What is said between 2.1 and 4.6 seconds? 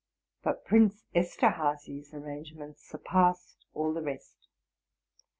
arrangements surpassed all the rest.